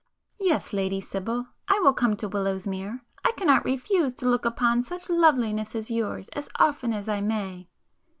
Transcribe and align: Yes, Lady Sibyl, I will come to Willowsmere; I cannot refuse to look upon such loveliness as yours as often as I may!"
Yes, 0.39 0.73
Lady 0.73 0.99
Sibyl, 0.99 1.45
I 1.67 1.79
will 1.83 1.93
come 1.93 2.15
to 2.15 2.27
Willowsmere; 2.27 3.01
I 3.23 3.33
cannot 3.33 3.63
refuse 3.65 4.15
to 4.15 4.27
look 4.27 4.45
upon 4.45 4.81
such 4.81 5.11
loveliness 5.11 5.75
as 5.75 5.91
yours 5.91 6.27
as 6.29 6.49
often 6.55 6.91
as 6.91 7.07
I 7.07 7.21
may!" 7.21 7.69